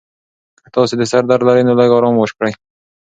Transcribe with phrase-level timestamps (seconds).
[0.61, 2.53] که تاسي د سر درد لرئ، نو لږ ارام وکړئ.